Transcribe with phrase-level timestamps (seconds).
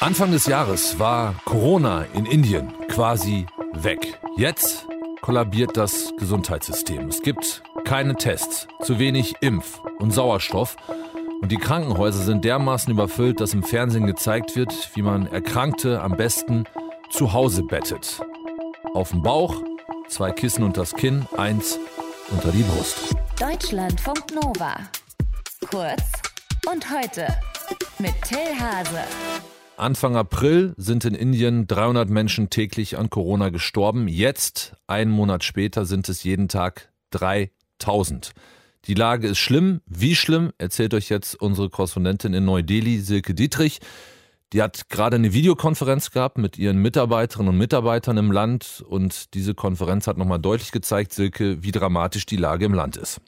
[0.00, 4.18] Anfang des Jahres war Corona in Indien quasi weg.
[4.34, 4.86] Jetzt
[5.20, 7.08] kollabiert das Gesundheitssystem.
[7.08, 10.76] Es gibt keine Tests, zu wenig Impf- und Sauerstoff.
[11.42, 16.16] Und die Krankenhäuser sind dermaßen überfüllt, dass im Fernsehen gezeigt wird, wie man Erkrankte am
[16.16, 16.64] besten
[17.10, 18.22] zu Hause bettet.
[18.94, 19.62] Auf dem Bauch,
[20.08, 21.78] zwei Kissen unter das Kinn, eins
[22.30, 23.14] unter die Brust.
[23.38, 24.76] Deutschlandfunk Nova.
[25.70, 26.04] Kurz
[26.72, 27.26] und heute
[27.98, 29.04] mit Till Hase.
[29.80, 34.08] Anfang April sind in Indien 300 Menschen täglich an Corona gestorben.
[34.08, 38.32] Jetzt, einen Monat später, sind es jeden Tag 3000.
[38.84, 39.80] Die Lage ist schlimm.
[39.86, 43.80] Wie schlimm, erzählt euch jetzt unsere Korrespondentin in Neu-Delhi, Silke Dietrich.
[44.52, 49.54] Die hat gerade eine Videokonferenz gehabt mit ihren Mitarbeiterinnen und Mitarbeitern im Land und diese
[49.54, 53.20] Konferenz hat nochmal deutlich gezeigt, Silke, wie dramatisch die Lage im Land ist.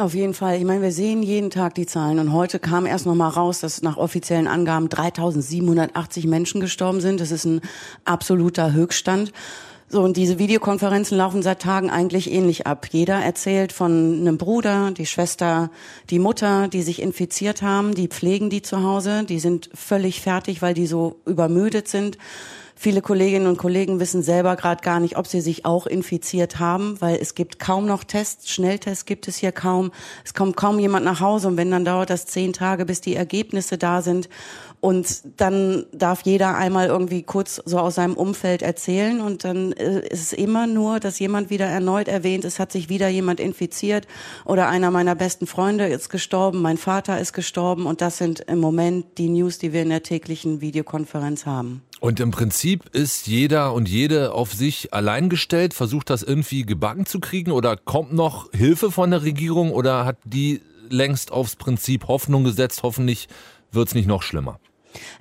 [0.00, 0.56] Auf jeden Fall.
[0.56, 3.60] Ich meine, wir sehen jeden Tag die Zahlen und heute kam erst noch mal raus,
[3.60, 7.20] dass nach offiziellen Angaben 3780 Menschen gestorben sind.
[7.20, 7.60] Das ist ein
[8.06, 9.30] absoluter Höchststand.
[9.90, 12.86] So, und diese Videokonferenzen laufen seit Tagen eigentlich ähnlich ab.
[12.90, 15.70] Jeder erzählt von einem Bruder, die Schwester,
[16.08, 20.62] die Mutter, die sich infiziert haben, die pflegen die zu Hause, die sind völlig fertig,
[20.62, 22.16] weil die so übermüdet sind.
[22.82, 26.98] Viele Kolleginnen und Kollegen wissen selber gerade gar nicht, ob sie sich auch infiziert haben,
[27.02, 28.48] weil es gibt kaum noch Tests.
[28.48, 29.92] Schnelltests gibt es hier kaum.
[30.24, 33.16] Es kommt kaum jemand nach Hause und wenn dann dauert das zehn Tage, bis die
[33.16, 34.30] Ergebnisse da sind.
[34.80, 40.00] Und dann darf jeder einmal irgendwie kurz so aus seinem Umfeld erzählen und dann äh,
[40.08, 44.06] ist es immer nur, dass jemand wieder erneut erwähnt, es hat sich wieder jemand infiziert
[44.46, 48.58] oder einer meiner besten Freunde ist gestorben, mein Vater ist gestorben und das sind im
[48.58, 51.82] Moment die News, die wir in der täglichen Videokonferenz haben.
[52.00, 57.06] Und im Prinzip ist jeder und jede auf sich allein gestellt, versucht das irgendwie gebacken
[57.06, 62.08] zu kriegen oder kommt noch Hilfe von der Regierung oder hat die längst aufs Prinzip
[62.08, 63.28] Hoffnung gesetzt, hoffentlich
[63.72, 64.58] wird es nicht noch schlimmer?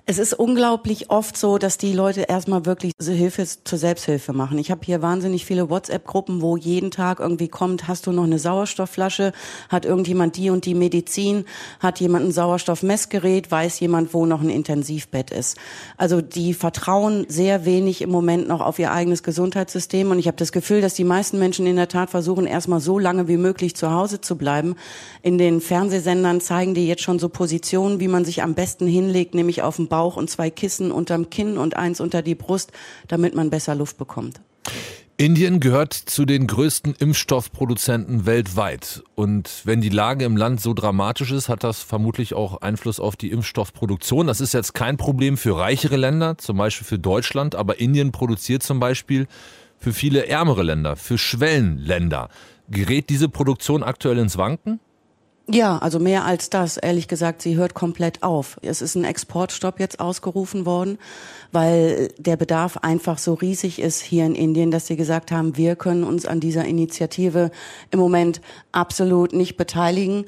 [0.05, 4.57] Es ist unglaublich oft so, dass die Leute erstmal wirklich Hilfe zur Selbsthilfe machen.
[4.57, 8.39] Ich habe hier wahnsinnig viele WhatsApp-Gruppen, wo jeden Tag irgendwie kommt, hast du noch eine
[8.39, 9.33] Sauerstoffflasche?
[9.69, 11.45] Hat irgendjemand die und die Medizin?
[11.79, 13.51] Hat jemand ein Sauerstoffmessgerät?
[13.51, 15.57] Weiß jemand, wo noch ein Intensivbett ist?
[15.95, 20.09] Also die vertrauen sehr wenig im Moment noch auf ihr eigenes Gesundheitssystem.
[20.09, 22.97] Und ich habe das Gefühl, dass die meisten Menschen in der Tat versuchen, erstmal so
[22.97, 24.75] lange wie möglich zu Hause zu bleiben.
[25.21, 29.35] In den Fernsehsendern zeigen die jetzt schon so Positionen, wie man sich am besten hinlegt,
[29.35, 32.71] nämlich auf dem Bauch und zwei Kissen unterm Kinn und eins unter die Brust,
[33.07, 34.41] damit man besser Luft bekommt.
[35.19, 39.03] Indien gehört zu den größten Impfstoffproduzenten weltweit.
[39.15, 43.17] Und wenn die Lage im Land so dramatisch ist, hat das vermutlich auch Einfluss auf
[43.17, 44.27] die Impfstoffproduktion.
[44.27, 48.63] Das ist jetzt kein Problem für reichere Länder, zum Beispiel für Deutschland, aber Indien produziert
[48.63, 49.27] zum Beispiel
[49.77, 52.29] für viele ärmere Länder, für Schwellenländer.
[52.69, 54.79] Gerät diese Produktion aktuell ins Wanken?
[55.51, 56.77] Ja, also mehr als das.
[56.77, 58.59] Ehrlich gesagt, sie hört komplett auf.
[58.61, 60.99] Es ist ein Exportstopp jetzt ausgerufen worden,
[61.51, 65.75] weil der Bedarf einfach so riesig ist hier in Indien, dass sie gesagt haben, wir
[65.75, 67.49] können uns an dieser Initiative
[67.89, 70.25] im Moment absolut nicht beteiligen.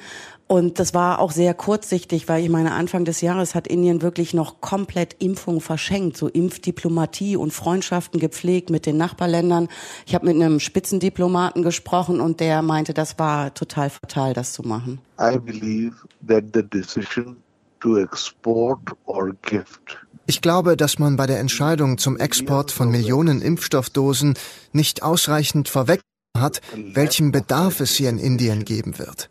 [0.51, 4.33] Und das war auch sehr kurzsichtig, weil ich meine, Anfang des Jahres hat Indien wirklich
[4.33, 9.69] noch komplett Impfung verschenkt, so Impfdiplomatie und Freundschaften gepflegt mit den Nachbarländern.
[10.05, 14.63] Ich habe mit einem Spitzendiplomaten gesprochen und der meinte, das war total fatal, das zu
[14.63, 14.99] machen.
[15.21, 15.95] I believe
[16.27, 17.37] that the decision
[17.79, 23.41] to export or gift ich glaube, dass man bei der Entscheidung zum Export von Millionen
[23.41, 24.35] Impfstoffdosen
[24.71, 26.01] nicht ausreichend vorweg
[26.37, 26.61] hat,
[26.93, 29.29] welchen Bedarf es hier in Indien geben wird.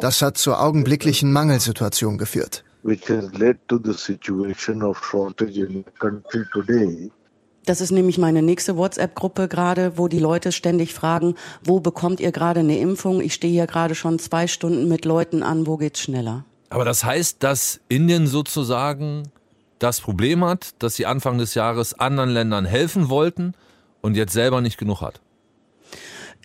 [0.00, 2.64] Das hat zur augenblicklichen Mangelsituation geführt.
[7.64, 12.32] Das ist nämlich meine nächste WhatsApp-Gruppe gerade, wo die Leute ständig fragen, wo bekommt ihr
[12.32, 13.20] gerade eine Impfung?
[13.20, 16.44] Ich stehe hier gerade schon zwei Stunden mit Leuten an, wo geht's schneller?
[16.70, 19.24] Aber das heißt, dass Indien sozusagen
[19.78, 23.54] das Problem hat, dass sie Anfang des Jahres anderen Ländern helfen wollten
[24.00, 25.20] und jetzt selber nicht genug hat.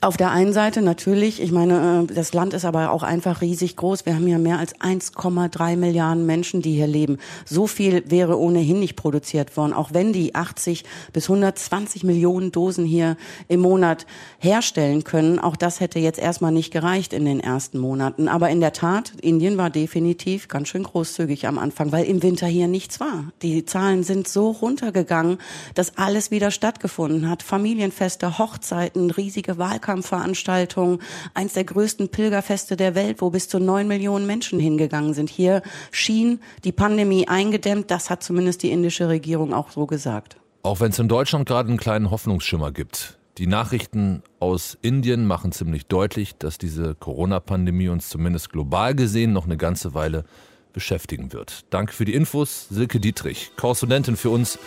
[0.03, 3.77] Auf der einen Seite natürlich, ich meine, äh, das Land ist aber auch einfach riesig
[3.77, 4.05] groß.
[4.05, 7.19] Wir haben ja mehr als 1,3 Milliarden Menschen, die hier leben.
[7.45, 10.83] So viel wäre ohnehin nicht produziert worden, auch wenn die 80
[11.13, 13.15] bis 120 Millionen Dosen hier
[13.47, 14.05] im Monat
[14.39, 15.39] herstellen können.
[15.39, 18.27] Auch das hätte jetzt erstmal nicht gereicht in den ersten Monaten.
[18.27, 22.47] Aber in der Tat, Indien war definitiv ganz schön großzügig am Anfang, weil im Winter
[22.47, 23.31] hier nichts war.
[23.41, 25.37] Die Zahlen sind so runtergegangen,
[25.75, 27.41] dass alles wieder stattgefunden hat.
[27.41, 30.99] Familienfeste, Hochzeiten, riesige Wahlkampf Wahlkampfveranstaltung,
[31.33, 35.29] eins der größten Pilgerfeste der Welt, wo bis zu neun Millionen Menschen hingegangen sind.
[35.29, 35.61] Hier
[35.91, 37.91] schien die Pandemie eingedämmt.
[37.91, 40.37] Das hat zumindest die indische Regierung auch so gesagt.
[40.63, 43.17] Auch wenn es in Deutschland gerade einen kleinen Hoffnungsschimmer gibt.
[43.37, 49.45] Die Nachrichten aus Indien machen ziemlich deutlich, dass diese Corona-Pandemie uns zumindest global gesehen noch
[49.45, 50.23] eine ganze Weile
[50.71, 51.65] beschäftigen wird.
[51.71, 54.59] Danke für die Infos, Silke Dietrich, Korrespondentin für uns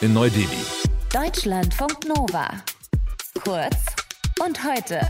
[0.00, 0.46] in Neu-Delhi.
[1.12, 2.48] Deutschlandfunk Nova.
[3.44, 3.95] Kurz
[4.46, 5.00] und heute.